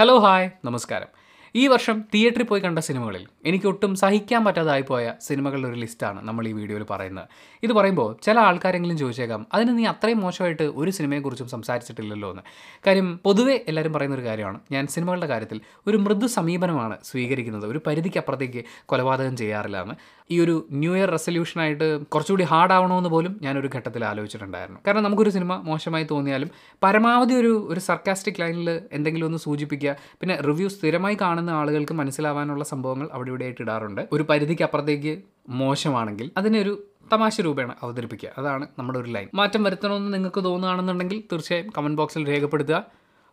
[0.00, 1.08] Hello hi നമസ്കാരം.
[1.54, 6.48] ഈ വർഷം തിയേറ്ററിൽ പോയി കണ്ട സിനിമകളിൽ എനിക്ക് ഒട്ടും സഹിക്കാൻ പറ്റാതായി പോയ സിനിമകളുടെ ഒരു ലിസ്റ്റാണ് നമ്മൾ
[6.48, 7.28] ഈ വീഡിയോയിൽ പറയുന്നത്.
[7.62, 12.42] ഇത് പറയുമ്പോൾ ചില ആൾക്കാരെങ്കിലും ചോദിച്ചേക്കാം അതിന് നീ അത്രയും മോശമായിട്ട് ഒരു സിനിമയെക്കുറിച്ചും സംസാരിച്ചിട്ടില്ലല്ലോ എന്ന്.
[12.86, 18.18] കാര്യം പൊതുവേ എല്ലാവരും പറയുന്ന ഒരു കാര്യമാണ് ഞാൻ സിനിമകളുടെ കാര്യത്തിൽ ഒരു മൃദു സമീപനമാണ് സ്വീകരിക്കുന്നത് ഒരു പരിധിക്ക്
[18.18, 19.96] അപ്പുറത്തേക്ക് കൊലപാതകം ചെയ്യാറില്ല എന്ന്.
[20.30, 24.80] ഈ ഒരു ന്യൂ ഇയർ റെസൊല്യൂഷനായിട്ട് കുറച്ചുകൂടി ഹാർഡ് ആവണമെന്ന് പോലും ഞാനൊരു ഘട്ടത്തിൽ ആലോചിച്ചിട്ടുണ്ടായിരുന്നു.
[24.86, 26.50] കാരണം നമുക്കൊരു സിനിമ മോശമായി തോന്നിയാലും
[26.84, 33.06] പരമാവധി ഒരു ഒരു സർക്കാസ്റ്റിക് ലൈനിൽ എന്തെങ്കിലും ഒന്ന് സൂചിപ്പിക്കുക പിന്നെ റിവ്യൂ സ്ഥിരമായി കാണുന്ന ആളുകൾക്ക് മനസ്സിലാവാനുള്ള സംഭവങ്ങൾ
[33.12, 34.02] അവിടെ ഇവിടെ ഇടാറുണ്ട്.
[34.12, 35.12] ഒരു പരിധിക്ക് അപ്പുറത്തേക്ക്
[35.60, 36.72] മോശമാണെങ്കിൽ അതിനൊരു
[37.12, 38.30] തമാശ രൂപേണ അവതരിപ്പിക്കുക.
[38.38, 39.28] അതാണ് നമ്മുടെ ഒരു ലൈൻ.
[39.34, 42.78] മാറ്റം വരുത്തണമെന്ന് നിങ്ങൾക്ക് തോന്നുകയാണെന്നുണ്ടെങ്കിൽ തീർച്ചയായും കമന്റ് ബോക്സിൽ രേഖപ്പെടുത്തുക.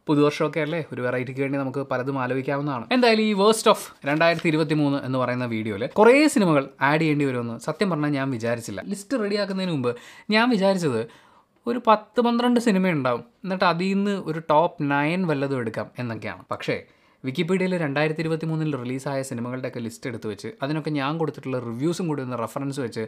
[0.08, 0.80] പുതുവർഷമൊക്കെ അല്ലേ?
[0.94, 2.86] ഒരു വെറൈറ്റിക്ക് വേണ്ടി നമുക്ക് പലതും ആലോചിക്കാവുന്നതാണ്.
[2.92, 7.56] എന്തായാലും ഈ വേസ്റ്റ് ഓഫ് രണ്ടായിരത്തി ഇരുപത്തി മൂന്ന് എന്ന് പറയുന്ന വീഡിയോയിൽ കുറേ സിനിമകൾ ആഡ് ചെയ്യേണ്ടി വരുമെന്ന്
[7.60, 8.82] സത്യം പറഞ്ഞാൽ ഞാൻ വിചാരിച്ചില്ല.
[8.92, 9.92] ലിസ്റ്റ് റെഡിയാക്കുന്നതിന് മുമ്പ്
[10.30, 11.02] ഞാൻ വിചാരിച്ചത്
[11.68, 16.44] ഒരു പത്ത് പന്ത്രണ്ട് സിനിമ ഉണ്ടാവും എന്നിട്ട് അതിൽ നിന്ന് ഒരു ടോപ്പ് നയൻ വല്ലതും എടുക്കാം എന്നൊക്കെയാണ്.
[16.52, 16.78] പക്ഷേ
[17.24, 22.38] വിക്കിപീഡിയയിൽ രണ്ടായിരത്തി ഇരുപത്തി മൂന്നിൽ റിലീസായ സിനിമകളുടെയൊക്കെ ലിസ്റ്റ് എടുത്ത് വെച്ച് അതിനൊക്കെ ഞാൻ കൊടുത്തിട്ടുള്ള റിവ്യൂസും കൂടി ഒന്ന്
[22.38, 23.04] റെഫറൻസ് വെച്ച്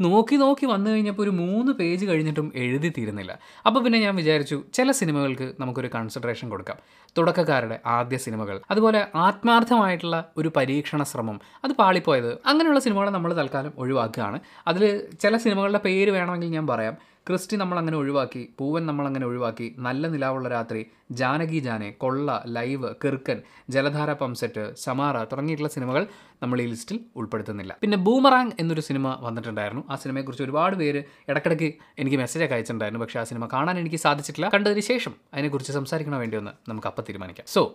[0.00, 3.38] നോക്കി നോക്കി വന്നു കഴിഞ്ഞപ്പോൾ ഒരു മൂന്ന് പേജ് കഴിഞ്ഞിട്ടും എഴുതി തീരുന്നില്ല.
[3.66, 6.78] അപ്പോൾ പിന്നെ ഞാൻ വിചാരിച്ചു ചില സിനിമകൾക്ക് നമുക്കൊരു കൺസിഡറേഷൻ കൊടുക്കാം.
[7.18, 14.40] തുടക്കക്കാരുടെ ആദ്യ സിനിമകൾ അതുപോലെ ആത്മാർത്ഥമായിട്ടുള്ള ഒരു പരീക്ഷണ ശ്രമം അത് പാളിപ്പോയത് അങ്ങനെയുള്ള സിനിമകളെ നമ്മൾ തൽക്കാലം ഒഴിവാക്കുകയാണ്.
[14.68, 14.84] അതിൽ
[15.20, 16.96] ചില സിനിമകളുടെ പേര് വേണമെങ്കിൽ ഞാൻ പറയാം.
[17.28, 24.12] ക്രിസ്റ്റി നമ്മളങ്ങനെ ഒഴിവാക്കി പൂവൻ നമ്മളങ്ങനെ ഒഴിവാക്കി നല്ല നിലാവുള്ള രാത്രി ജാനകി ജാനെ കൊള്ള ലൈവ് കിർക്കൻ ജലധാര
[24.12, 26.06] പംസെറ്റ് സമാറ തുടങ്ങിയിട്ടുള്ള സിനിമകൾ
[26.42, 27.76] നമ്മൾ ഈ ലിസ്റ്റിൽ ഉൾപ്പെടുത്തുന്നില്ല.
[27.82, 29.84] പിന്നെ ബൂമറാങ് എന്നൊരു സിനിമ വന്നിട്ടുണ്ടായിരുന്നു.
[29.90, 33.04] ആ സിനിമയെക്കുറിച്ച് ഒരുപാട് പേര് ഇടയ്ക്കിടയ്ക്ക് എനിക്ക് മെസ്സേജൊക്കെ അയച്ചിട്ടുണ്ടായിരുന്നു.
[33.04, 34.48] പക്ഷേ ആ സിനിമ കാണാൻ എനിക്ക് സാധിച്ചിട്ടില്ല.
[34.54, 37.46] കണ്ടതിന് ശേഷം അതിനെക്കുറിച്ച് സംസാരിക്കണോ വേണ്ടിയൊന്ന് നമുക്ക് അപ്പം തീരുമാനിക്കാം.
[37.46, 37.74] സോ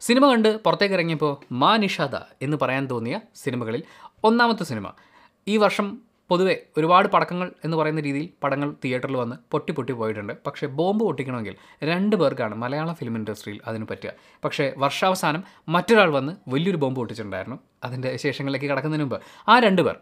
[0.00, 3.82] സിനിമ കണ്ട് പുറത്തേക്ക് ഇറങ്ങിയപ്പോൾ മാ നിഷാദ എന്ന് പറയാൻ തോന്നിയ സിനിമകളിൽ
[4.24, 4.86] ഒന്നാമത്തെ സിനിമ.
[5.48, 5.98] ഈ വർഷം
[6.34, 10.32] പൊതുവെ ഒരുപാട് പടക്കങ്ങൾ എന്ന് പറയുന്ന രീതിയിൽ പടങ്ങൾ തിയേറ്ററിൽ വന്ന് പൊട്ടി പൊട്ടി പോയിട്ടുണ്ട്.
[10.46, 11.54] പക്ഷേ ബോംബ് പൊട്ടിക്കണമെങ്കിൽ
[11.90, 14.12] രണ്ട് പേർക്കാണ് മലയാള ഫിലിം ഇൻഡസ്ട്രിയിൽ അതിന് പറ്റുക.
[14.44, 15.42] പക്ഷേ വർഷാവസാനം
[15.74, 17.58] മറ്റൊരാൾ വന്ന് വലിയൊരു ബോംബ് പൊട്ടിച്ചിട്ടുണ്ടായിരുന്നു.
[17.84, 19.18] അതിന്റെ ശേഷങ്ങളിലേക്ക് കടക്കുന്നതിന് മുമ്പ്
[19.48, 19.96] ആ രണ്ട് പേർ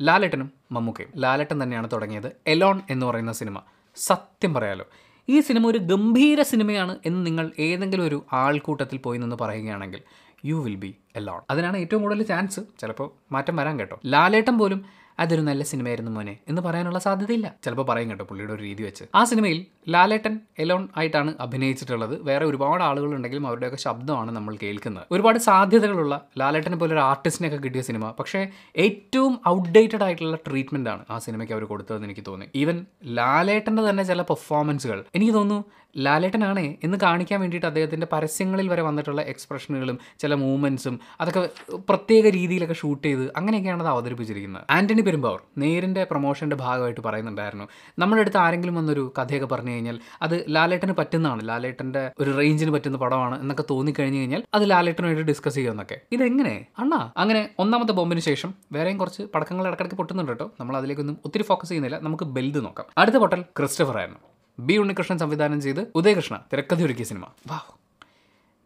[0.00, 1.10] ലാലേട്ടനും മമ്മൂക്കയും.
[1.24, 3.56] ലാലേട്ടൻ തന്നെയാണ് തുടങ്ങിയത് എലോൺ എന്ന് പറയുന്ന സിനിമ.
[3.96, 4.86] സത്യം പറയാലോ
[5.28, 10.00] ഈ സിനിമ ഒരു ഗംഭീര സിനിമയാണ് എന്ന് നിങ്ങൾ ഏതെങ്കിലും ഒരു ആൾക്കൂട്ടത്തിൽ പോയി നിന്ന് പറയുകയാണെങ്കിൽ
[10.48, 13.96] യു വിൽ ബി എലോൺ അതിനാണ് ഏറ്റവും കൂടുതൽ ചാൻസ് ചിലപ്പോൾ മാറ്റം വരാൻ കേട്ടോ.
[14.14, 14.80] ലാലേട്ടൻ പോലും
[15.18, 17.54] അതൊരു നല്ല സിനിമയായിരുന്നു മോനെ എന്ന് പറയാനുള്ള സാധ്യതയില്ല.
[17.64, 19.04] ചിലപ്പോൾ പറയും കേട്ടോ പുള്ളിയുടെ ഒരു രീതി വെച്ച്.
[19.14, 19.58] ആ സിനിമയിൽ
[19.88, 22.22] ലാലേട്ടൻ എലോൺ ആയിട്ടാണ് അഭിനയിച്ചിട്ടുള്ളത്.
[22.22, 25.06] വേറെ ഒരുപാട് ആളുകൾ ഉണ്ടെങ്കിലും അവരുടെയൊക്കെ ശബ്ദമാണ് നമ്മൾ കേൾക്കുന്നത്.
[25.12, 28.10] ഒരുപാട് സാധ്യതകളുള്ള ലാലേട്ടനെ പോലെ ഒരു ആർട്ടിസ്റ്റിനെയൊക്കെ കിട്ടിയ സിനിമ.
[28.10, 32.46] പക്ഷേ ഏറ്റവും ഔട്ട്ഡേറ്റഡ് ആയിട്ടുള്ള ട്രീറ്റ്മെന്റ് ആണ് ആ സിനിമയ്ക്ക് അവർ കൊടുത്തതെന്ന് എനിക്ക് തോന്നി.
[32.54, 35.64] ഈവൻ ലാലേട്ടന്റെ തന്നെ ചില പെർഫോമൻസുകൾ എനിക്ക് തോന്നുന്നു
[35.96, 41.48] ലാലേട്ടനാണേ എന്ന് കാണിക്കാൻ വേണ്ടിയിട്ട് അദ്ദേഹത്തിന്റെ പരസ്യങ്ങളിൽ വരെ വന്നിട്ടുള്ള എക്സ്പ്രഷനുകളും ചില മൂവ്മെന്റ്സും അതൊക്കെ
[41.88, 44.62] പ്രത്യേക രീതിയിലൊക്കെ ഷൂട്ട് ചെയ്ത് അങ്ങനെയൊക്കെയാണ് അത് അവതരിപ്പിച്ചിരിക്കുന്നത്.
[44.70, 47.68] ആന്റണി പെരുമ്പാവൂർ നേരിന്റെ പ്രൊമോഷന്റെ ഭാഗമായിട്ട് പറയുന്നുണ്ടായിരുന്നു.
[47.98, 51.48] നമ്മുടെ അടുത്ത് ആരെങ്കിലും വന്നൊരു കഥയൊക്കെ പറഞ്ഞു കഴിഞ്ഞാൽ അത് ലാലേട്ടന് പറ്റുന്നതാണ്.
[51.48, 56.66] ലാലേട്ടന്റെ ഒരു റേഞ്ചിന് പറ്റുന്ന പടമാണ് എന്നൊക്കെ തോന്നിക്കഴിഞ്ഞ് കഴിഞ്ഞാൽ അത് ലാലേട്ടനുമായിട്ട് ഡിസ്കസ് ചെയ്യുമെന്നൊക്കെ ഇതെങ്ങനെ?
[56.78, 60.50] അണ്ണാ അങ്ങനെ ഒന്നാമത്തെ ബോംബിന് ശേഷം വേറെയും കുറച്ച് പടക്കങ്ങൾ ഇടക്കിടക്ക് പൊട്ടുന്നുണ്ട് കേട്ടോ.
[60.60, 61.98] നമ്മൾ അതിലേക്കൊന്നും ഒത്തിരി ഫോക്കസ് ചെയ്യുന്നില്ല.
[62.02, 62.86] നമുക്ക് ബെൽത് നോക്കാം.
[62.98, 64.20] അടുത്ത പൊട്ടൽ ക്രിസ്റ്റഫർ ആയിരുന്നു.
[64.58, 67.26] ബി ഉണ്ണികൃഷ്ണൻ സംവിധാനം ചെയ്ത് ഉദയകൃഷ്ണ തിരക്കഥ ഒരുക്കിയ സിനിമ.
[67.46, 67.60] വാ.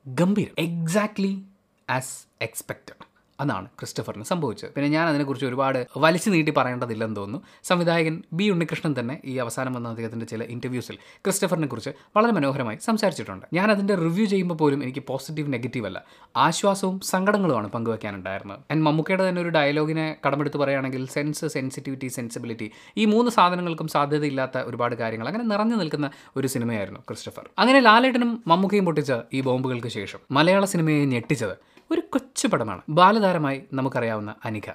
[0.07, 0.55] ഗംഭീരം.
[0.59, 1.43] എക്സാക്ട്ലി
[1.91, 3.08] ആസ് എക്സ്പെക്റ്റഡ്
[3.41, 4.71] അതാണ് ക്രിസ്റ്റഫറിന് സംഭവിച്ചത്.
[4.75, 7.47] പിന്നെ ഞാൻ അതിനെക്കുറിച്ച് ഒരുപാട് വലിച്ചു നീട്ടി പറയേണ്ടതില്ലെന്ന് തോന്നുന്നു.
[7.65, 13.47] സംവിധായകൻ ബി ഉണ്ണികൃഷ്ണൻ തന്നെ ഈ അവസാനം വന്ന അദ്ദേഹത്തിന്റെ ചില ഇന്റർവ്യൂസിൽ ക്രിസ്റ്റഫറിനെ കുറിച്ച് വളരെ മനോഹരമായി സംസാരിച്ചിട്ടുണ്ട്.
[13.53, 16.05] ഞാൻ അതിന്റെ റിവ്യൂ ചെയ്യുമ്പോൾ പോലും എനിക്ക് പോസിറ്റീവ് നെഗറ്റീവ് അല്ല.
[16.37, 23.31] ആശ്വാസവും സങ്കടങ്ങളുമാണ് പങ്കുവയ്ക്കാനുണ്ടായിരുന്നത് ആൻഡ് മമ്മൂക്കയുടെ തന്നെ ഒരു ഡയലോഗിനെ കടമെടുത്ത് പറയുകയാണെങ്കിൽ സെൻസ് സെൻസിറ്റിവിറ്റി സെൻസിബിലിറ്റി ഈ മൂന്ന്
[23.31, 27.49] സാധനങ്ങൾക്കും സാധ്യതയില്ലാത്ത ഒരുപാട് കാര്യങ്ങൾ അങ്ങനെ നിറഞ്ഞു നിൽക്കുന്ന ഒരു സിനിമയായിരുന്നു ക്രിസ്റ്റഫർ.
[27.59, 32.81] അങ്ങനെ ലാലേട്ടനും മമ്മൂക്കയും പൊട്ടിച്ച ഈ ബോംബുകൾക്ക് ശേഷം മലയാള സിനിമയെ ഞെട്ടിച്ചത് ഒരു കൊച്ചു പടമാണ്.
[32.89, 34.71] ബാലതാരമായി നമുക്കറിയാവുന്ന അനിക.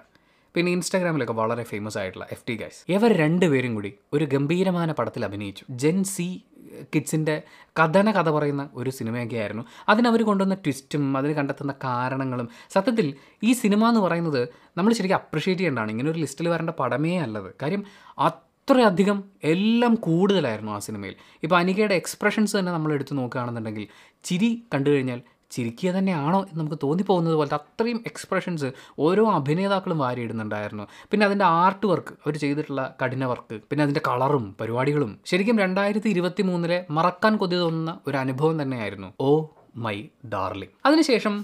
[0.56, 5.66] പിന്നെ ഇൻസ്റ്റാഗ്രാമിലൊക്കെ വളരെ ഫേമസ് ആയിട്ടുള്ള എഫ് ടി ഗൈസ് ഇവർ രണ്ടുപേരും കൂടി ഒരു ഗംഭീരമായ പടത്തിൽ അഭിനയിച്ചു.
[5.69, 6.44] ജെൻ സി
[6.96, 7.41] കിഡ്സിന്റെ
[7.79, 9.63] കഥന കഥ പറയുന്ന ഒരു സിനിമയൊക്കെ ആയിരുന്നു.
[9.90, 13.13] അതിനവർ കൊണ്ടുവന്ന ട്വിസ്റ്റും അതിന് കണ്ടെത്തുന്ന കാരണങ്ങളും സത്യത്തിൽ
[13.44, 15.91] ഈ സിനിമ എന്ന് പറയുന്നത് നമ്മൾ ശരിക്കും അപ്രിഷ്യേറ്റ് ചെയ്യേണ്ടതാണ്.
[15.91, 17.53] ഇങ്ങനെ ഒരു ലിസ്റ്റിൽ വരേണ്ട പടമേ അല്ലത്.
[17.62, 17.84] കാര്യം
[18.19, 21.16] അത്രയധികം എല്ലാം കൂടുതലായിരുന്നു ആ സിനിമയിൽ.
[21.44, 23.88] ഇപ്പോൾ അനികയുടെ എക്സ്പ്രഷൻസ് തന്നെ നമ്മൾ എടുത്തു നോക്കുകയാണെന്നുണ്ടെങ്കിൽ
[24.23, 25.22] ചിരി കണ്ടു കഴിഞ്ഞാൽ
[25.56, 28.70] ചിരിക്കുക തന്നെയാണോ എന്ന് നമുക്ക് തോന്നിപ്പോകുന്നത് പോലത്തെ അത്രയും എക്സ്പ്രഷൻസ്
[29.00, 30.85] ഓരോ അഭിനേതാക്കളും വാരിയിടുന്നുണ്ടായിരുന്നു.
[31.11, 35.14] പിന്നെ അതിന്റെ ആർട്ട് വർക്ക് അവർ ചെയ്തിട്ടുള്ള കഠിന വർക്ക് പിന്നെ അതിന്റെ കളറും പരിപാടികളും.
[35.26, 39.09] ശരിക്കും രണ്ടായിരത്തി ഇരുപത്തി മൂന്നിലെ മറക്കാൻ കൊതി തോന്നുന്ന ഒരു അനുഭവം തന്നെയായിരുന്നു.
[39.20, 39.29] Oh
[39.85, 39.97] my
[40.34, 40.73] darling.
[40.85, 41.35] അതിനുശേഷം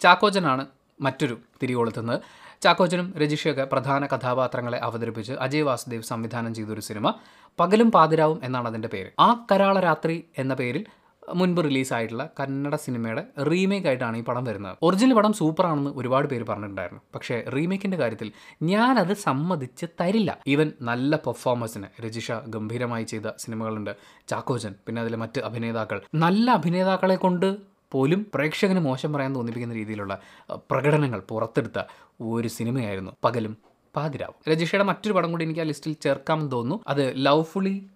[0.00, 0.64] ചാക്കോച്ചനാണ്
[1.00, 2.20] മറ്റൊരു തിരികൊളുത്തുന്നത്.
[2.62, 7.12] ചാക്കോച്ചനും രജിഷയൊക്കെ പ്രധാന കഥാപാത്രങ്ങളെ അവതരിപ്പിച്ച് അജയ് വാസുദേവ് സംവിധാനം ചെയ്തൊരു സിനിമ
[7.58, 9.10] പകലും പാതിരാവും എന്നാണ് അതിന്റെ പേര്.
[9.20, 10.84] ആ കരാള രാത്രി എന്ന പേരിൽ
[11.34, 14.76] മുൻപ് റിലീസായിട്ടുള്ള കന്നഡ സിനിമയുടെ റീമേക്ക് ആയിട്ടാണ് ഈ പടം വരുന്നത്.
[14.82, 17.02] ഒറിജിനൽ പടം സൂപ്പറാണെന്ന് ഒരുപാട് പേര് പറഞ്ഞിട്ടുണ്ടായിരുന്നു.
[17.14, 18.32] പക്ഷേ റീമേക്കിന്റെ കാര്യത്തിൽ
[18.62, 20.38] ഞാനത് സമ്മതിച്ച് തരില്ല.
[20.46, 23.96] ഈവൻ നല്ല പെർഫോമൻസിന് രജിഷ ഗംഭീരമായി ചെയ്ത സിനിമകളുണ്ട്.
[24.28, 26.02] ചാക്കോജൻ പിന്നെ അതിലെ മറ്റ് അഭിനേതാക്കൾ.
[26.14, 27.56] നല്ല അഭിനേതാക്കളെ കൊണ്ട്
[27.92, 30.20] പോലും പ്രേക്ഷകന് മോശം പറയാൻ തോന്നിപ്പിക്കുന്ന രീതിയിലുള്ള
[30.70, 31.82] പ്രകടനങ്ങൾ പുറത്തെടുത്ത
[32.20, 33.56] ഒരു സിനിമയായിരുന്നു പകലും
[33.96, 34.34] പാതിരാവും.
[34.48, 36.84] രജിഷയുടെ മറ്റൊരു പടം കൂടി എനിക്ക് ആ ലിസ്റ്റിൽ ചേർക്കാമെന്ന് തോന്നുന്നു.
[36.88, 37.86] അത് ലവ്ഫുള്ളി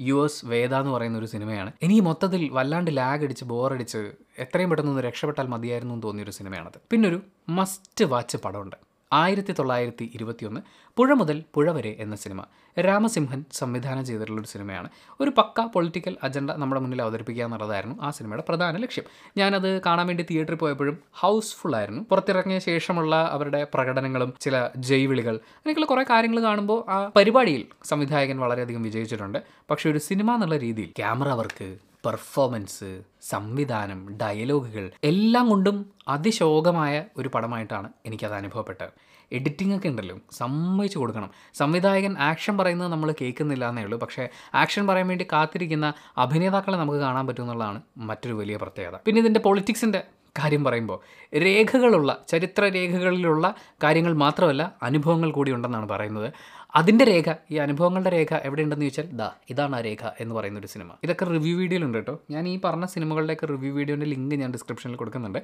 [0.00, 1.72] യുഎസ് വേദ എന്ന് പറയുന്ന ഒരു സിനിമയാണ്.
[1.82, 6.80] ഇനി മൊത്തത്തിൽ വല്ലാണ്ട് ലാഗ് അടിച്ച് ബോറടിച്ച് എത്രയും പെട്ടെന്ന് ഒന്ന് രക്ഷപ്പെട്ടാൽ മതിയായിരുന്നു എന്ന് തോന്നിയൊരു സിനിമയാണത്.
[6.90, 8.76] പിന്നൊരു മസ്റ്റ് വാച്ച് പടമുണ്ട്.
[9.12, 10.60] ആയിരത്തി തൊള്ളായിരത്തി ഇരുപത്തിയൊന്ന്
[10.96, 12.44] പുഴ മുതൽ പുഴ വരെ എന്ന സിനിമ.
[12.78, 14.88] രാമസിംഹൻ സംവിധാനം ചെയ്തിട്ടുള്ള ഒരു സിനിമയാണ്.
[15.20, 19.04] ഒരു പക്ക പൊളിറ്റിക്കൽ അജണ്ട നമ്മുടെ മുന്നിൽ അവതരിപ്പിക്കുക എന്നുള്ളതായിരുന്നു ആ സിനിമയുടെ പ്രധാന ലക്ഷ്യം.
[19.36, 22.06] ഞാനത് കാണാൻ വേണ്ടി തിയേറ്ററിൽ പോയപ്പോഴും ഹൗസ്ഫുൾ ആയിരുന്നു.
[22.10, 29.38] പുറത്തിറങ്ങിയ ശേഷമുള്ള അവരുടെ പ്രകടനങ്ങളും ചില ജൈവിളികൾ അങ്ങനെയൊക്കെയുള്ള കുറേ കാര്യങ്ങൾ കാണുമ്പോൾ ആ പരിപാടിയിൽ സംവിധായകൻ വളരെയധികം വിജയിച്ചിട്ടുണ്ട്.
[29.70, 37.92] പക്ഷേ ഒരു സിനിമ എന്നുള്ള രീതിയിൽ ക്യാമറ വർക്ക് പെർഫോമൻസ് സംവിധാനം ഡയലോഗുകൾ എല്ലാം കൊണ്ടും അതിശോകമായ ഒരു പടമായിട്ടാണ്
[38.06, 38.88] എനിക്കത് അനുഭവപ്പെട്ടത്.
[39.32, 41.30] എഡിറ്റിംഗ് ഒക്കെ ഉണ്ടല്ലോ സമ്മതിച്ചു കൊടുക്കണം.
[41.54, 43.98] സംവിധായകൻ ആക്ഷൻ പറയുന്നത് നമ്മൾ കേൾക്കുന്നില്ല എന്നേ ഉള്ളൂ.
[43.98, 48.96] പക്ഷേ ആക്ഷൻ പറയാൻ വേണ്ടി കാത്തിരിക്കുന്ന അഭിനേതാക്കളെ നമുക്ക് കാണാൻ പറ്റും എന്നുള്ളതാണ് മറ്റൊരു വലിയ പ്രത്യേകത.
[49.06, 50.02] പിന്നെ ഇതിന്റെ പൊളിറ്റിക്സിന്റെ
[50.38, 51.00] കാര്യം പറയുമ്പോൾ
[51.38, 56.32] രേഖകളുള്ള ചരിത്ര രേഖകളിലുള്ള കാര്യങ്ങൾ മാത്രമല്ല അനുഭവങ്ങൾ കൂടി ഉണ്ടെന്നാണ് പറയുന്നത്.
[56.76, 60.90] അതിന്റെ രേഖ ഈ അനുഭവങ്ങളുടെ രേഖ എവിടെയുണ്ടെന്ന് ചോദിച്ചാൽ ദാ ഇതാണ് ആ രേഖ എന്ന് പറയുന്ന ഒരു സിനിമ.
[61.02, 62.20] ഇതൊക്കെ റിവ്യൂ വീഡിയോയിലുണ്ട് കേട്ടോ.
[62.30, 65.38] ഞാൻ ഈ പറഞ്ഞ സിനിമകളുടെയൊക്കെ റിവ്യൂ വീഡിയോന്റെ ലിങ്ക് ഞാൻ ഡിസ്ക്രിപ്ഷനിൽ കൊടുക്കുന്നുണ്ട്.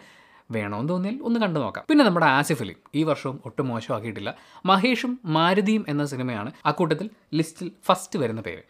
[0.51, 1.85] വേണമെന്ന് തോന്നിയാൽ ഒന്ന് കണ്ടു നോക്കാം.
[1.91, 2.77] പിന്നെ നമ്മുടെ ആസിഫ് അലി.
[2.95, 4.37] ഈ വർഷവും ഒട്ടും മോശമാക്കിയിട്ടില്ല.
[4.67, 8.63] മഹേഷും മാരുതിയും എന്ന സിനിമയാണ് അക്കൂട്ടത്തിൽ ലിസ്റ്റിൽ ഫസ്റ്റ് വരുന്ന പേര്.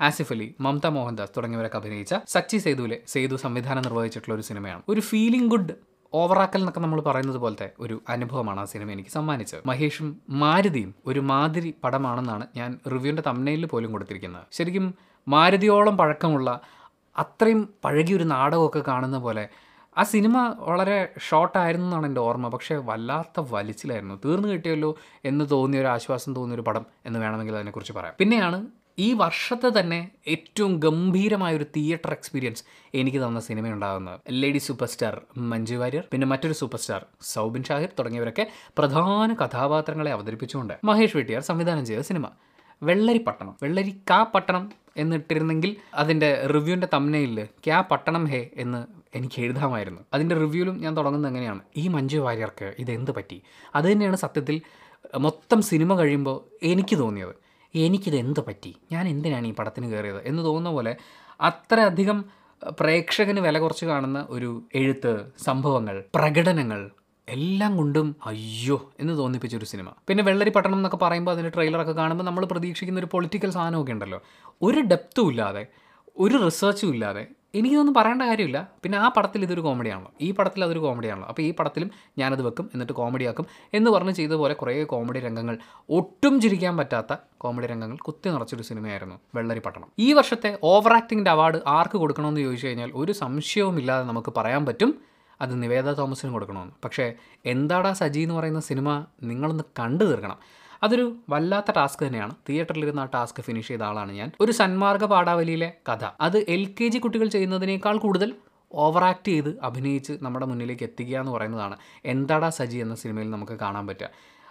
[0.00, 4.82] ആസിഫ് അലി മമത മോഹൻദാസ് തുടങ്ങിയവരൊക്കെ അഭിനയിച്ച സച്ചി സേതുവിലെ സേതു സംവിധാനം നിർവഹിച്ചിട്ടുള്ള ഒരു സിനിമയാണ്.
[4.88, 9.62] ഒരു ഫീലിംഗ് ഗുഡ് ഓവറാക്കൽ എന്നൊക്കെ നമ്മൾ പറയുന്നത് പോലത്തെ ഒരു അനുഭവമാണ് ആ സിനിമ എനിക്ക് സമ്മാനിച്ചത്.
[9.66, 14.42] മഹേഷും മാരുതിയും ഒരു മാതിരി പടമാണെന്നാണ് ഞാൻ റിവ്യൂവിന്റെ തമ്മനയിൽ പോലും കൊടുത്തിരിക്കുന്നത്.
[14.52, 14.94] ശരിക്കും
[15.28, 16.60] മാരുതിയോളം പഴക്കമുള്ള
[17.18, 19.48] അത്രയും പഴകിയൊരു നാടകമൊക്കെ കാണുന്ന പോലെ
[19.98, 22.48] ആ സിനിമ വളരെ ഷോർട്ടായിരുന്നു എന്നാണ് എന്റെ ഓർമ്മ.
[22.48, 24.14] പക്ഷേ വല്ലാത്ത വലിച്ചിലായിരുന്നു.
[24.24, 24.94] തീർന്നു കിട്ടിയല്ലോ
[25.24, 28.14] എന്ന് തോന്നിയ ഒരു ആശ്വാസം തോന്നിയൊരു പടം എന്ന് വേണമെങ്കിൽ അതിനെക്കുറിച്ച് പറയാം.
[28.18, 28.66] പിന്നെയാണ്
[28.98, 32.64] ഈ വർഷത്തെ തന്നെ ഏറ്റവും ഗംഭീരമായൊരു തിയേറ്റർ എക്സ്പീരിയൻസ്
[32.94, 37.88] എനിക്ക് തന്ന സിനിമ ഉണ്ടാകുന്നത് lady super star Manju Warrier പിന്നെ മറ്റൊരു സൂപ്പർ സ്റ്റാർ സൗബിൻ ഷാഹിർ
[37.98, 42.26] തുടങ്ങിയവരൊക്കെ പ്രധാന കഥാപാത്രങ്ങളെ അവതരിപ്പിച്ചുകൊണ്ട് മഹേഷ് വെട്ടിയാർ സംവിധാനം ചെയ്ത സിനിമ.
[42.82, 43.56] വെള്ളരി പട്ടണം.
[43.62, 48.80] വെള്ളരി കാ പട്ടണം എന്നിട്ടിരുന്നെങ്കിൽ അതിന്റെ റിവ്യൂവിന്റെ തമ്മനയിൽ ക്യാ പട്ടണം ഹേ എന്ന്
[49.14, 50.00] എനിക്ക് എഴുതാമായിരുന്നു.
[50.14, 51.60] അതിന്റെ റിവ്യൂലും ഞാൻ തുടങ്ങുന്നത് എങ്ങനെയാണ്?
[51.76, 53.42] ഈ മഞ്ജു വാര്യർക്ക് ഇതെന്ത് പറ്റി?
[53.74, 54.62] അത് തന്നെയാണ് സത്യത്തിൽ
[55.18, 57.43] മൊത്തം സിനിമ കഴിയുമ്പോൾ എനിക്ക് തോന്നിയത്.
[57.74, 58.76] എനിക്കിത് എന്ത് പറ്റി?
[58.92, 60.22] ഞാൻ എന്തിനാണ് ഈ പടത്തിന് കയറിയത്?
[60.26, 60.96] എന്ന് തോന്നുന്ന പോലെ
[61.40, 62.24] അത്രയധികം
[62.80, 66.90] പ്രേക്ഷകന് വില കുറച്ച് കാണുന്ന ഒരു എഴുത്ത് സംഭവങ്ങൾ പ്രകടനങ്ങൾ
[67.28, 69.92] എല്ലാം കൊണ്ടും അയ്യോ എന്ന് തോന്നിപ്പിച്ചൊരു സിനിമ.
[70.08, 74.22] പിന്നെ വെള്ളരി പട്ടണം എന്നൊക്കെ പറയുമ്പോൾ അതിന്റെ ട്രെയിലറൊക്കെ കാണുമ്പോൾ നമ്മൾ പ്രതീക്ഷിക്കുന്ന ഒരു പൊളിറ്റിക്കൽ സാധനമൊക്കെ ഉണ്ടല്ലോ.
[74.62, 75.66] ഒരു ഡെപ്തും ഇല്ലാതെ
[76.18, 78.68] ഒരു റിസർച്ചും ഇല്ലാതെ എനിക്കിതൊന്നും പറയേണ്ട കാര്യമില്ല.
[78.82, 80.12] പിന്നെ ആ പടത്തിൽ ഇതൊരു കോമഡിയാണല്ലോ.
[80.20, 81.28] ഈ പടത്തിൽ അതൊരു കോമഡിയാണല്ലോ.
[81.28, 85.58] അപ്പോൾ ഈ പടത്തിലും ഞാനത് വെക്കും എന്നിട്ട് കോമഡിയാക്കും എന്ന് പറഞ്ഞ് ചെയ്ത പോലെ കുറേ കോമഡി രംഗങ്ങൾ
[85.90, 91.60] ഒട്ടും ചിരിക്കാൻ പറ്റാത്ത കോമഡി രംഗങ്ങൾ കുത്തി നിറച്ചൊരു സിനിമയായിരുന്നു വെള്ളരി പട്ടണം ഈ വർഷത്തെ ഓവർ ആക്ടിങ്ങിന്റെ അവാർഡ്
[91.66, 94.94] ആർക്ക് കൊടുക്കണമെന്ന് ചോദിച്ചു കഴിഞ്ഞാൽ ഒരു സംശയവുമില്ലാതെ നമുക്ക് പറയാൻ പറ്റും.
[95.40, 96.72] അത് നിവേദ തോമസിന് കൊടുക്കണമെന്ന്.
[96.84, 97.12] പക്ഷേ
[97.46, 100.36] എന്താടാ സജി എന്ന് പറയുന്ന സിനിമ നിങ്ങളൊന്ന് കണ്ടു തീർക്കണം.
[100.84, 102.34] അതൊരു വല്ലാത്ത ടാസ്ക് തന്നെയാണ്.
[102.48, 104.30] തിയേറ്ററിലിരുന്ന് ആ ടാസ്ക് ഫിനിഷ് ചെയ്ത ആളാണ് ഞാൻ.
[104.40, 106.04] ഒരു സന്മാർഗ പാഠാവലിയിലെ കഥ.
[106.20, 108.34] അത് എൽ കെ ജി കുട്ടികൾ ചെയ്യുന്നതിനേക്കാൾ കൂടുതൽ
[108.74, 113.86] ഓവർ ആക്ട് ചെയ്ത് അഭിനയിച്ച് നമ്മുടെ മുന്നിലേക്ക് എത്തിക്കുക എന്ന് പറയുന്നതാണ് എന്താടാ സജി എന്ന സിനിമയിൽ നമുക്ക് കാണാൻ
[113.86, 114.08] പറ്റുക.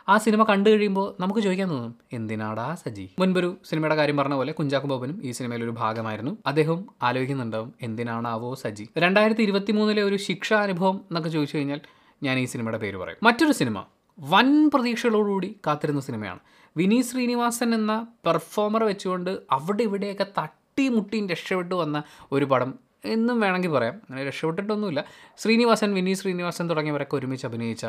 [0.09, 3.09] ആ സിനിമ കണ്ടു കഴിയുമ്പോൾ നമുക്ക് ചോദിക്കാൻ തോന്നും എന്തിനാടാ സജി?
[3.19, 6.37] മുൻപൊരു സിനിമയുടെ കാര്യം പറഞ്ഞ പോലെ കുഞ്ചാക്കും ബോബനും ഈ സിനിമയിൽ ഒരു ഭാഗമായിരുന്നു.
[6.45, 8.89] അദ്ദേഹം ആലോചിക്കുന്നുണ്ടാവും എന്തിനാണാവോ സജി?
[8.97, 11.81] രണ്ടായിരത്തി ഇരുപത്തി മൂന്നിലെ ഒരു ശിക്ഷാ അനുഭവം എന്നൊക്കെ ചോദിച്ചു കഴിഞ്ഞാൽ
[12.23, 13.17] ഞാൻ ഈ സിനിമയുടെ പേര് പറയും.
[13.23, 13.83] മറ്റൊരു സിനിമ
[14.19, 16.39] വൻ പ്രതീക്ഷകളോടുകൂടി കാത്തിരുന്ന സിനിമയാണ്.
[16.77, 22.73] വിനീത് ശ്രീനിവാസൻ എന്ന പെർഫോമർ വെച്ചുകൊണ്ട് അവിടെ ഇവിടെയൊക്കെ തട്ടി മുട്ടിയും രക്ഷപ്പെട്ടു വന്ന ഒരു പടം.
[23.05, 23.93] എന്നും വേണമെങ്കിൽ പറയാം.
[23.93, 25.05] അങ്ങനെ രക്ഷപ്പെട്ടിട്ടൊന്നുമില്ല.
[25.37, 27.87] ശ്രീനിവാസൻ വിനീത് ശ്രീനിവാസൻ തുടങ്ങിയവരൊക്കെ ഒരുമിച്ച് അഭിനയിച്ച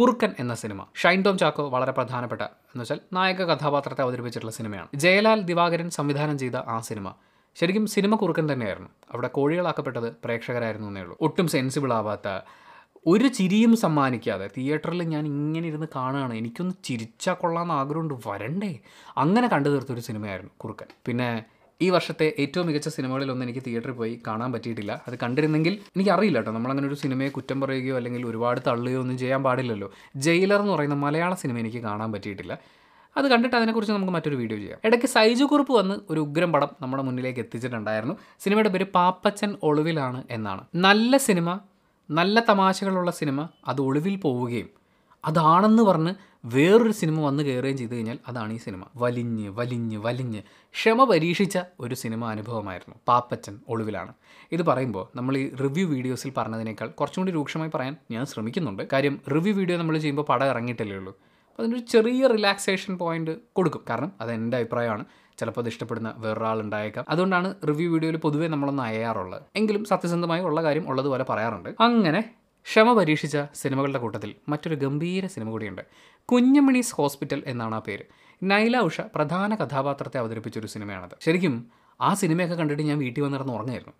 [0.00, 0.86] കുറുക്കൻ എന്ന സിനിമ.
[0.94, 4.88] ഷൈൻ ടോം ചാക്കോ വളരെ പ്രധാനപ്പെട്ട എന്ന് വെച്ചാൽ നായക കഥാപാത്രത്തെ അവതരിപ്പിച്ചിട്ടുള്ള സിനിമയാണ്.
[4.94, 7.14] ജയലാൽ ദിവാകരൻ സംവിധാനം ചെയ്ത ആ സിനിമ
[7.54, 8.88] ശരിക്കും സിനിമ കുറുക്കൻ തന്നെയായിരുന്നു.
[9.12, 11.16] അവിടെ കോഴികളാക്കപ്പെട്ടത് പ്രേക്ഷകരായിരുന്നു എന്നേ ഉള്ളൂ.
[11.20, 12.40] ഒട്ടും സെൻസിബിൾ ആവാത്ത
[13.06, 16.34] ഒരു ചിരിയും സമ്മാനിക്കാതെ തിയേറ്ററിൽ ഞാൻ ഇങ്ങനെ ഇരുന്ന് കാണുകയാണ്.
[16.34, 18.14] എനിക്കൊന്ന് ചിരിച്ചാൽ കൊള്ളാമെന്ന് ആഗ്രഹമുണ്ട്.
[18.26, 18.78] വരണ്ടേ?
[19.16, 20.86] അങ്ങനെ കണ്ടു തീർത്തൊരു സിനിമയായിരുന്നു കുറുക്കൻ.
[21.06, 21.44] പിന്നെ
[21.82, 25.02] ഈ വർഷത്തെ ഏറ്റവും മികച്ച സിനിമകളിലൊന്നും എനിക്ക് തിയേറ്ററിൽ പോയി കാണാൻ പറ്റിയിട്ടില്ല.
[25.08, 26.52] അത് കണ്ടിരുന്നെങ്കിൽ എനിക്കറിയില്ല കേട്ടോ.
[26.52, 29.90] നമ്മളങ്ങനെ ഒരു സിനിമയെ കുറ്റം പറയുകയോ അല്ലെങ്കിൽ ഒരുപാട് തള്ളുകയോ ഒന്നും ചെയ്യാൻ പാടില്ലല്ലോ.
[30.16, 32.58] ജയിലർ എന്ന് പറയുന്ന മലയാള സിനിമ എനിക്ക് കാണാൻ പറ്റിയിട്ടില്ല.
[33.16, 34.78] അത് കണ്ടിട്ട് അതിനെക്കുറിച്ച് നമുക്ക് മറ്റൊരു വീഡിയോ ചെയ്യാം.
[34.84, 38.14] ഇടയ്ക്ക് സൈജു കുറിപ്പ് വന്ന് ഒരു ഉഗ്രം പടം നമ്മുടെ മുന്നിലേക്ക് എത്തിച്ചിട്ടുണ്ടായിരുന്നു.
[38.38, 40.64] സിനിമയുടെ പേര് പാപ്പച്ചൻ ഒളിവിലാണ് എന്നാണ്.
[40.74, 41.60] നല്ല സിനിമ
[42.18, 44.68] നല്ല തമാശകളുള്ള സിനിമ അത് ഒളിവിൽ പോവുകയും
[45.24, 46.12] അതാണെന്ന് പറഞ്ഞ്
[46.44, 48.82] വേറൊരു സിനിമ വന്ന് കയറുകയും ചെയ്തു കഴിഞ്ഞാൽ അതാണ് ഈ സിനിമ.
[48.96, 50.40] വലിഞ്ഞ് വലിഞ്ഞ് വലിഞ്ഞ്
[50.74, 52.96] ക്ഷമ പരീക്ഷിച്ച ഒരു സിനിമ അനുഭവമായിരുന്നു.
[53.08, 54.12] പാപ്പച്ചൻ ഒളിവിലാണ്.
[54.52, 58.82] ഇത് പറയുമ്പോൾ നമ്മൾ ഈ റിവ്യൂ വീഡിയോസിൽ പറഞ്ഞതിനേക്കാൾ കുറച്ചും കൂടി രൂക്ഷമായി പറയാൻ ഞാൻ ശ്രമിക്കുന്നുണ്ട്.
[58.92, 61.12] കാര്യം റിവ്യൂ വീഡിയോ നമ്മൾ ചെയ്യുമ്പോൾ പടം ഇറങ്ങിയിട്ടല്ലേ ഉള്ളൂ.
[61.50, 63.84] അപ്പോൾ അതിനൊരു ചെറിയ റിലാക്സേഷൻ പോയിന്റ് കൊടുക്കും.
[63.90, 65.04] കാരണം അത് എന്റെ അഭിപ്രായമാണ്.
[65.42, 67.06] ചിലപ്പോൾ അത് ഇഷ്ടപ്പെടുന്ന വേറൊരാളുണ്ടായേക്കാം.
[67.08, 69.42] അതുകൊണ്ടാണ് റിവ്യൂ വീഡിയോയിൽ പൊതുവേ നമ്മളൊന്ന് അയയാറുള്ളത്.
[69.56, 71.70] എങ്കിലും സത്യസന്ധമായി ഉള്ള കാര്യം ഉള്ളതുപോലെ പറയാറുണ്ട്.
[71.80, 72.22] അങ്ങനെ
[72.66, 75.82] ക്ഷമ പരീക്ഷിച്ച സിനിമകളുടെ കൂട്ടത്തിൽ മറ്റൊരു ഗംഭീര സിനിമ കൂടിയുണ്ട്.
[76.28, 78.04] കുഞ്ഞമണീസ് ഹോസ്പിറ്റൽ എന്നാണ് ആ പേര്.
[78.42, 81.14] നൈല ഉഷ പ്രധാന കഥാപാത്രത്തെ അവതരിപ്പിച്ചൊരു സിനിമയാണത്.
[81.20, 81.54] ശരിക്കും
[82.00, 83.94] ആ സിനിമയൊക്കെ കണ്ടിട്ട് ഞാൻ വീട്ടിൽ വന്നിടന്ന് ഉറങ്ങായിരുന്നു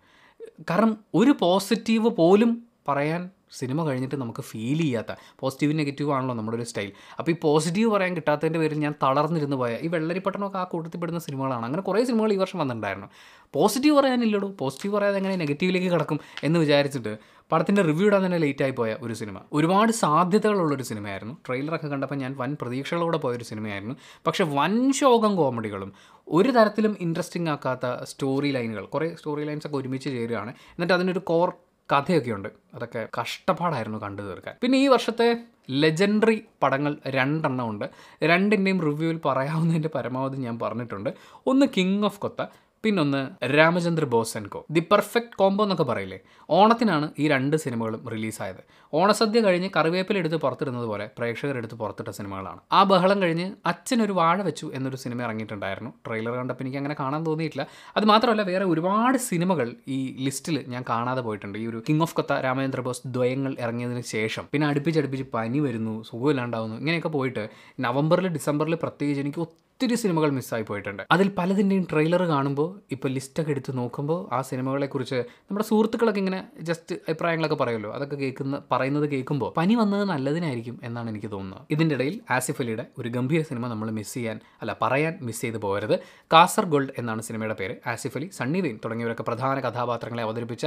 [0.69, 2.51] കാരണം ഒരു പോസിറ്റീവ് പോലും
[2.87, 3.21] പറയാൻ
[3.53, 8.15] സിനിമ കഴിഞ്ഞിട്ട് നമുക്ക് ഫീൽ ചെയ്യാത്ത പോസിറ്റീവ് നെഗറ്റീവ് ആണല്ലോ നമ്മുടെ ഒരു സ്റ്റൈൽ അപ്പോൾ ഈ പോസിറ്റീവ് പറയാൻ
[8.15, 11.65] കിട്ടാത്തതിന്റെ പേരിൽ ഞാൻ തളർന്നിരുന്ന് പോയ ഈ വെള്ളരിപ്പട്ടണമൊക്കെ ആ കൂട്ടത്തിൽ പെടുന്ന സിനിമകളാണ്.
[11.65, 13.07] അങ്ങനെ കുറേ സിനിമകൾ ഈ വർഷം വന്നിട്ടുണ്ടായിരുന്നു.
[13.53, 14.47] പോസിറ്റീവ് പറയാനില്ലടോ.
[14.47, 17.17] പോസിറ്റീവ് പറയാതെ എങ്ങനെ നെഗറ്റീവിലേക്ക് കിടക്കും എന്ന് വിചാരിച്ചിട്ട്
[17.51, 19.39] പടത്തിന്റെ റിവ്യൂ ഇടാൻ തന്നെ ലേറ്റ് ആയി പോയ ഒരു സിനിമ.
[19.53, 21.37] ഒരുപാട് സാധ്യതകളുള്ള ഒരു സിനിമയായിരുന്നു.
[21.47, 23.95] ട്രെയിലറൊക്കെ കണ്ടപ്പോൾ ഞാൻ വൻ പ്രതീക്ഷകളോടെ പോയൊരു സിനിമയായിരുന്നു.
[24.27, 25.93] പക്ഷേ വൻ ശോകം കോമഡികളും
[26.27, 30.49] ഒരു തരത്തിലും ഇൻട്രസ്റ്റിംഗ് ആക്കാത്ത സ്റ്റോറി ലൈനുകൾ കുറേ സ്റ്റോറി ലൈൻസ് ഒക്കെ ഒരുമിച്ച് ചേരുകയാണ്.
[30.49, 31.53] എന്നിട്ട് അതിനൊരു കോർ
[31.93, 34.55] കഥയൊക്കെ ഉണ്ട് അതൊക്കെ കഷ്ടപ്പാടായിരുന്നു കണ്ടു തീർക്കാൻ.
[34.61, 37.85] പിന്നെ ഈ വർഷത്തെ ലെജൻഡറി പടങ്ങൾ രണ്ടെണ്ണം ഉണ്ട്.
[38.23, 41.09] രണ്ടിന്റെയും റിവ്യൂവിൽ പറയാവുന്നതിന്റെ പരമാവധി ഞാൻ പറഞ്ഞിട്ടുണ്ട്.
[41.45, 42.45] ഒന്ന് കിങ് ഓഫ് കൊത്ത
[42.83, 43.19] പിന്നൊന്ന്
[43.57, 46.17] Ramachandra Boss and co the perfect combo എന്നൊക്കെ പറയില്ലേ?
[46.49, 48.59] ഓണത്തിനാണ് ഈ രണ്ട് സിനിമകളും റിലീസായത്.
[48.93, 52.59] ഓണസദ്യ കഴിഞ്ഞ് കറിവേപ്പില എടുത്ത് പുറത്തിടുന്നത് പോലെ പ്രേക്ഷകരെടുത്ത് പുറത്തിട്ട സിനിമകളാണ്.
[52.71, 55.91] ആ ബഹളം കഴിഞ്ഞ് അച്ഛനൊരു വാഴ വെച്ചു എന്നൊരു സിനിമ ഇറങ്ങിയിട്ടുണ്ടായിരുന്നു.
[56.07, 57.65] ട്രെയിലർ കണ്ടപ്പോൾ എനിക്ക് അങ്ങനെ കാണാൻ തോന്നിയിട്ടില്ല.
[57.97, 61.57] അത് മാത്രമല്ല വേറെ ഒരുപാട് സിനിമകൾ ഈ ലിസ്റ്റിൽ ഞാൻ കാണാതെ പോയിട്ടുണ്ട്.
[61.63, 64.45] ഈ ഒരു king of Kotha Ramachandra Boss ദ്വയങ്ങൾ ഇറങ്ങിയതിന് ശേഷം.
[64.53, 67.45] പിന്നെ അടുപ്പിച്ചടുപ്പിച്ച് പനി വരുന്നു സുഖമില്ലാണ്ടാവുന്നു ഇങ്ങനെയൊക്കെ പോയിട്ട്
[67.87, 69.41] നവംബറിൽ ഡിസംബറിൽ പ്രത്യേകിച്ച് എനിക്ക്
[69.73, 71.01] ഒത്തിരി സിനിമകൾ മിസ്സായി പോയിട്ടുണ്ട്.
[71.13, 75.15] അതിൽ പലതിന്റെയും ട്രെയിലർ കാണുമ്പോൾ ഇപ്പോൾ ലിസ്റ്റൊക്കെ എടുത്ത് നോക്കുമ്പോൾ ആ സിനിമകളെക്കുറിച്ച്
[75.47, 76.39] നമ്മുടെ സുഹൃത്തുക്കളൊക്കെ ഇങ്ങനെ
[76.69, 77.91] ജസ്റ്റ് അഭിപ്രായങ്ങളൊക്കെ പറയുമല്ലോ.
[77.97, 81.63] അതൊക്കെ കേൾക്കുന്ന പറയുന്നത് കേൾക്കുമ്പോൾ പനി വന്നത് നല്ലതിനായിരിക്കും എന്നാണ് എനിക്ക് തോന്നുന്നത്.
[81.75, 85.95] ഇതിന്റെ ഇടയിൽ ആസിഫ് അലിയുടെ ഒരു ഗംഭീര സിനിമ നമ്മൾ മിസ് ചെയ്യാൻ അല്ല പറയാൻ മിസ് ചെയ്ത് പോകരുത്.
[86.33, 87.75] കാസർഗോൾഡ് എന്നാണ് സിനിമയുടെ പേര്.
[87.93, 90.65] ആസിഫ് അലി സണ്ണി വെയിൻ തുടങ്ങിയവരൊക്കെ പ്രധാന കഥാപാത്രങ്ങളെ അവതരിപ്പിച്ച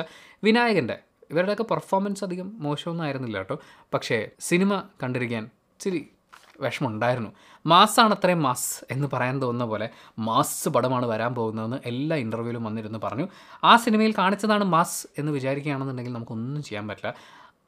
[0.49, 0.99] വിനായകന്റെ
[1.31, 3.59] ഇവരുടെയൊക്കെ പെർഫോമൻസ് അധികം മോശമൊന്നും ആയിരുന്നില്ല കേട്ടോ.
[3.95, 4.19] പക്ഷേ
[4.51, 5.45] സിനിമ കണ്ടിരിക്കാൻ
[5.77, 6.03] ഇച്ചിരി
[6.61, 7.31] വിഷമമുണ്ടായിരുന്നു.
[7.67, 13.29] മാസ്സാണ് അത്രയും മാസ് എന്ന് പറയാൻ തോന്നുന്ന പോലെ മാസ് പടമാണ് വരാൻ പോകുന്നതെന്ന് എല്ലാ ഇന്റർവ്യൂവിലും വന്നിരുന്നു പറഞ്ഞു.
[13.65, 17.15] ആ സിനിമയിൽ കാണിച്ചതാണ് മാസ് എന്ന് വിചാരിക്കുകയാണെന്നുണ്ടെങ്കിൽ നമുക്കൊന്നും ചെയ്യാൻ പറ്റില്ല.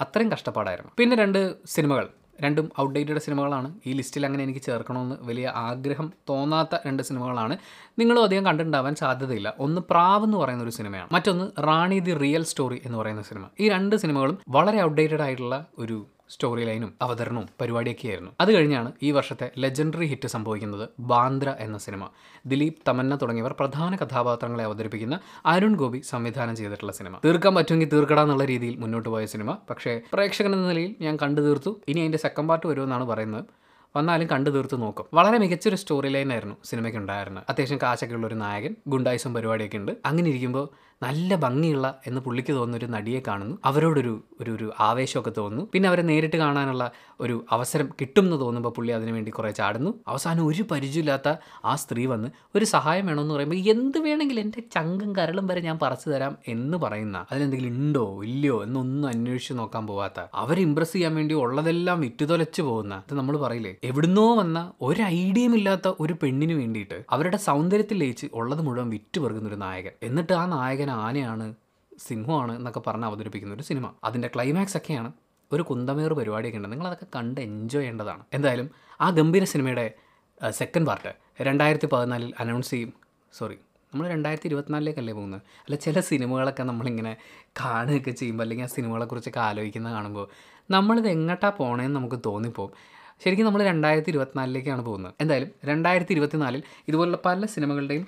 [0.00, 0.92] അത്രയും കഷ്ടപ്പാടായിരുന്നു.
[0.98, 2.08] പിന്നെ രണ്ട് സിനിമകൾ.
[2.40, 3.74] രണ്ടും ഔട്ട്ഡേറ്റഡ് സിനിമകളാണ്.
[3.86, 7.56] ഈ ലിസ്റ്റിൽ അങ്ങനെ എനിക്ക് ചേർക്കണമെന്ന് വലിയ ആഗ്രഹം തോന്നാത്ത രണ്ട് സിനിമകളാണ്.
[7.98, 9.54] നിങ്ങളും അധികം കണ്ടിട്ടുണ്ടാവാൻ സാധ്യതയില്ല.
[9.58, 11.08] ഒന്ന് പ്രാവ് എന്ന് പറയുന്ന ഒരു സിനിമയാണ്.
[11.12, 13.48] മറ്റൊന്ന് റാണി ദി റിയൽ സ്റ്റോറി എന്ന് പറയുന്ന സിനിമ.
[13.60, 18.30] ഈ രണ്ട് സിനിമകളും വളരെ ഔട്ട്ഡേറ്റഡ് ആയിട്ടുള്ള ഒരു സ്റ്റോറി ലൈനും അവതരണവും പരിപാടിയൊക്കെയായിരുന്നു.
[18.40, 22.08] അത് കഴിഞ്ഞാണ് ഈ വർഷത്തെ ലെജൻഡറി ഹിറ്റ് സംഭവിക്കുന്നത് ബാന്ദ്ര എന്ന സിനിമ.
[22.46, 27.20] ദിലീപ് തമന്ന തുടങ്ങിയവർ പ്രധാന കഥാപാത്രങ്ങളെ അവതരിപ്പിക്കുന്ന അരുൺ ഗോപി സംവിധാനം ചെയ്തിട്ടുള്ള സിനിമ.
[27.24, 29.58] തീർക്കാൻ പറ്റുമെങ്കിൽ തീർക്കട എന്നുള്ള രീതിയിൽ മുന്നോട്ട് പോയ സിനിമ.
[29.70, 31.80] പക്ഷേ പ്രേക്ഷകൻ എന്ന നിലയിൽ ഞാൻ കണ്ടു തീർത്തു.
[31.88, 33.44] ഇനി അതിന്റെ സെക്കൻഡ് പാർട്ട് വരുമെന്നാണ് പറയുന്നത്.
[33.96, 35.06] വന്നാലും കണ്ടു തീർത്ത് നോക്കും.
[35.14, 37.44] വളരെ മികച്ചൊരു സ്റ്റോറി ലൈൻ ആയിരുന്നു സിനിമയ്ക്ക് ഉണ്ടായിരുന്നത്.
[37.48, 39.92] അത്യാവശ്യം കാശൊക്കെ ഉള്ള ഒരു നായകൻ ഗുണ്ടായിസും പരിപാടിയൊക്കെ ഉണ്ട്.
[40.04, 40.68] അങ്ങനെ ഇരിക്കുമ്പോൾ
[41.02, 43.58] നല്ല ഭംഗിയുള്ള എന്ന് പുള്ളിക്ക് തോന്നുന്ന ഒരു നടിയെ കാണുന്നു.
[43.64, 45.68] അവരോടൊരു ഒരു ഒരു ആവേശമൊക്കെ തോന്നുന്നു.
[45.72, 46.90] പിന്നെ അവരെ നേരിട്ട് കാണാനുള്ള
[47.20, 49.94] ഒരു അവസരം കിട്ടും എന്ന് തോന്നുമ്പോൾ പുള്ളി അതിനുവേണ്ടി കുറേ ചാടുന്നു.
[50.08, 51.28] അവസാനം ഒരു പരിചയമില്ലാത്ത
[51.64, 56.10] ആ സ്ത്രീ വന്ന് ഒരു സഹായം വേണമെന്ന് പറയുമ്പോൾ എന്ത് വേണമെങ്കിലും എന്റെ ചങ്കും കരളും വരെ ഞാൻ പറിച്ചു
[56.10, 62.00] തരാം എന്ന് പറയുന്ന അതിലെന്തെങ്കിലും ഉണ്ടോ ഇല്ലയോ എന്നൊന്നും അന്വേഷിച്ച് നോക്കാൻ പോവാത്ത അവരെ ഇമ്പ്രസ് ചെയ്യാൻ വേണ്ടി ഉള്ളതെല്ലാം
[62.00, 63.74] വിറ്റുതൊലച്ച് പോകുന്ന ഇത് നമ്മൾ പറയില്ലേ?
[63.84, 69.48] എവിടുന്നോ വന്ന ഒരു ഐഡിയയും ഇല്ലാത്ത ഒരു പെണ്ണിന് വേണ്ടിയിട്ട് അവരുടെ സൗന്ദര്യത്തിൽ ലയിച്ച് ഉള്ളത് മുഴുവൻ വിറ്റ് പെറുകുന്ന
[69.48, 69.92] ഒരു നായകൻ.
[70.02, 71.54] എന്നിട്ട് ആ നായകൻ ആനയാണ്
[71.98, 73.94] സിംഹമാണ് എന്നൊക്കെ പറഞ്ഞ് അവതരിപ്പിക്കുന്ന ഒരു സിനിമ.
[74.04, 75.12] അതിന്റെ ക്ലൈമാക്സ് ഒക്കെയാണ്
[75.52, 76.70] ഒരു കുന്തമേർ പരിപാടിയൊക്കെ ഉണ്ട്.
[76.72, 78.24] നിങ്ങളതൊക്കെ കണ്ട് എൻജോയ് ചെയ്യേണ്ടതാണ്.
[78.34, 79.94] എന്തായാലും ആ ഗംഭീര സിനിമയുടെ
[80.48, 82.92] സെക്കൻഡ് പാർട്ട് രണ്ടായിരത്തി പതിനാലിൽ അനൗൺസ് ചെയ്യും.
[83.32, 83.54] സോറി
[83.92, 85.40] നമ്മൾ രണ്ടായിരത്തി ഇരുപത്തിനാലിലേക്കല്ലേ പോകുന്നത്?
[85.40, 87.16] അല്ല ചില സിനിമകളൊക്കെ നമ്മളിങ്ങനെ
[87.60, 90.28] കാണുകയൊക്കെ ചെയ്യുമ്പോൾ അല്ലെങ്കിൽ ആ സിനിമകളെക്കുറിച്ചൊക്കെ ആലോചിക്കുന്നത് കാണുമ്പോൾ
[90.70, 92.72] നമ്മളിത് എങ്ങോട്ടാണ് പോണേന്ന് നമുക്ക് തോന്നിപ്പോവും.
[93.24, 95.12] ശരിക്കും നമ്മൾ രണ്ടായിരത്തി ഇരുപത്തിനാലിലേക്കാണ് പോകുന്നത്.
[95.22, 98.04] എന്തായാലും രണ്ടായിരത്തി ഇരുപത്തിനാലിൽ ഇതുപോലുള്ള പല സിനിമകളുടെയും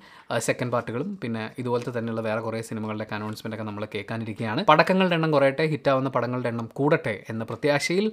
[0.48, 5.66] സെക്കൻഡ് പാർട്ടുകളും പിന്നെ ഇതുപോലത്തെ തന്നെയുള്ള വേറെ കുറേ സിനിമകളുടെ അനൗൺസ്മെന്റ് ഒക്കെ നമ്മൾ കേൾക്കാനിരിക്കുകയാണ് പടക്കങ്ങളുടെ എണ്ണം കുറയട്ടെ
[5.74, 8.08] ഹിറ്റാവുന്ന പടങ്ങളുടെ എണ്ണം കൂടട്ടെ എന്ന പ്രത്യാശയിൽ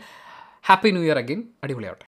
[0.68, 2.06] ഹാപ്പി ന്യൂ ഇയർ അഗെയിൻ അടിപൊളിയാവട്ടെ.